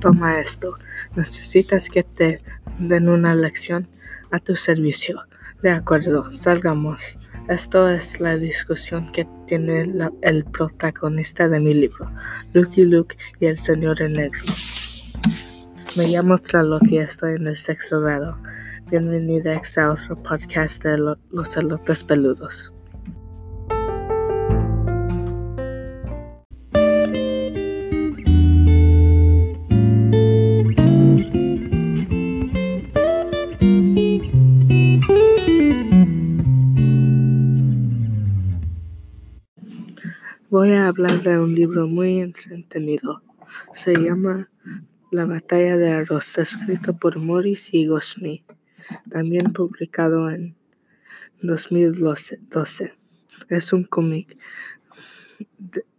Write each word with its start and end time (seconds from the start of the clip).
toma 0.00 0.40
esto. 0.40 0.76
¿Necesitas 1.14 1.88
que 1.88 2.02
te 2.02 2.42
den 2.78 3.08
una 3.08 3.34
lección? 3.34 3.88
A 4.32 4.38
tu 4.38 4.56
servicio. 4.56 5.22
De 5.62 5.70
acuerdo, 5.70 6.32
salgamos. 6.32 7.18
Esto 7.48 7.88
es 7.88 8.20
la 8.20 8.36
discusión 8.36 9.10
que 9.12 9.26
tiene 9.46 9.92
el 10.22 10.44
protagonista 10.44 11.48
de 11.48 11.58
mi 11.58 11.74
libro, 11.74 12.06
Lucky 12.52 12.84
Luke 12.84 13.16
y 13.40 13.46
el 13.46 13.58
Señor 13.58 14.00
en 14.00 14.12
Negro. 14.12 14.40
Me 15.96 16.06
llamo 16.06 16.38
Traloki 16.38 16.94
y 16.94 16.98
estoy 16.98 17.34
en 17.34 17.48
el 17.48 17.56
sexto 17.56 18.00
grado. 18.00 18.38
Bienvenida 18.90 19.60
a 19.76 19.90
otro 19.90 20.22
podcast 20.22 20.82
de 20.84 20.96
los 20.98 21.56
elotes 21.56 22.04
peludos. 22.04 22.72
Voy 40.50 40.72
a 40.72 40.88
hablar 40.88 41.22
de 41.22 41.38
un 41.38 41.54
libro 41.54 41.86
muy 41.86 42.18
entretenido. 42.18 43.22
Se 43.72 43.94
llama 43.94 44.50
La 45.12 45.24
batalla 45.24 45.76
de 45.76 45.92
arroz, 45.92 46.38
escrito 46.38 46.96
por 46.96 47.20
Morris 47.20 47.72
y 47.72 47.86
Gosmi, 47.86 48.44
también 49.08 49.52
publicado 49.52 50.28
en 50.28 50.56
2012. 51.40 52.40
Es 53.48 53.72
un 53.72 53.84
cómic 53.84 54.36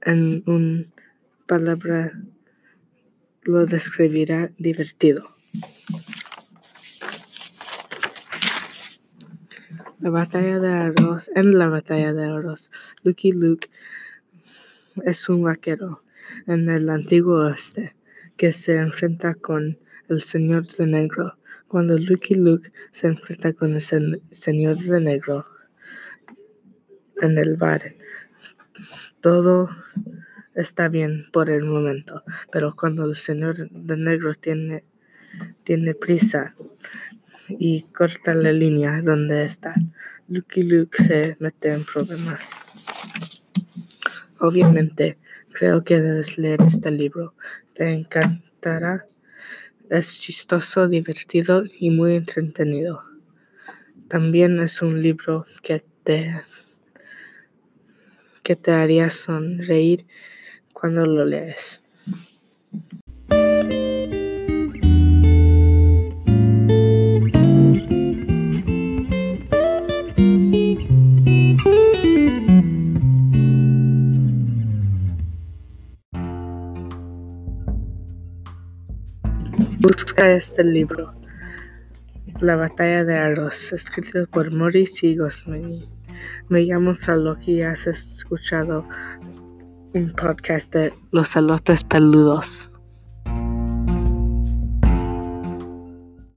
en 0.02 0.44
una 0.46 0.86
palabra 1.48 2.12
lo 3.44 3.66
describirá 3.66 4.50
divertido. 4.58 5.34
La 10.02 10.10
batalla 10.10 10.60
de 10.60 10.74
arroz. 10.74 11.32
En 11.36 11.58
la 11.58 11.70
batalla 11.70 12.12
de 12.12 12.26
arroz, 12.26 12.70
Lucky 13.04 13.32
Luke 13.32 13.70
es 15.06 15.30
un 15.30 15.44
vaquero 15.44 16.04
en 16.48 16.70
el 16.70 16.90
antiguo 16.90 17.46
oeste 17.46 17.96
que 18.38 18.52
se 18.52 18.78
enfrenta 18.78 19.36
con 19.36 19.78
el 20.10 20.22
Señor 20.22 20.68
de 20.68 20.88
Negro. 20.88 21.38
Cuando 21.68 21.98
Lucky 21.98 22.36
Luke 22.36 22.72
se 22.92 23.08
enfrenta 23.08 23.54
con 23.54 23.74
el 23.74 23.82
Señor 23.82 24.78
de 24.78 25.02
Negro 25.02 25.46
en 27.22 27.38
el 27.38 27.56
bar, 27.56 27.96
todo 29.22 29.70
está 30.56 30.90
bien 30.90 31.26
por 31.32 31.50
el 31.50 31.64
momento, 31.64 32.24
pero 32.52 32.76
cuando 32.76 33.06
el 33.06 33.16
Señor 33.16 33.70
de 33.70 33.98
Negro 33.98 34.34
tiene, 34.36 34.84
tiene 35.64 35.94
prisa 35.94 36.56
y 37.48 37.84
corta 37.84 38.34
la 38.34 38.52
línea 38.52 39.02
donde 39.02 39.46
está, 39.46 39.76
Lucky 40.28 40.64
Luke 40.64 41.04
se 41.04 41.38
mete 41.40 41.74
en 41.74 41.84
problemas. 41.84 42.71
Obviamente, 44.44 45.20
creo 45.54 45.84
que 45.84 46.02
debes 46.02 46.40
leer 46.40 46.64
este 46.68 46.90
libro. 46.90 47.36
Te 47.74 47.94
encantará. 47.94 49.06
Es 49.90 50.20
chistoso, 50.20 50.88
divertido 50.88 51.64
y 51.80 51.92
muy 51.92 52.16
entretenido. 52.16 53.04
También 54.08 54.60
es 54.60 54.82
un 54.82 55.02
libro 55.02 55.46
que 55.64 55.84
te 56.04 56.42
que 58.44 58.56
te 58.56 58.72
haría 58.72 59.10
sonreír 59.10 60.06
cuando 60.74 61.06
lo 61.06 61.26
lees. 61.26 61.81
Busca 79.80 80.32
este 80.32 80.64
libro, 80.64 81.14
La 82.40 82.56
batalla 82.56 83.04
de 83.04 83.18
arroz, 83.18 83.74
escrito 83.74 84.26
por 84.28 84.56
Morris 84.56 85.04
y. 85.04 85.18
Me 86.48 86.62
llamo 86.62 86.94
Traloki 86.94 87.54
y 87.54 87.62
has 87.64 87.88
escuchado 87.88 88.88
un 89.94 90.12
podcast 90.12 90.74
de 90.74 90.94
Los 91.12 91.30
Salotes 91.30 91.84
Peludos. 91.84 92.71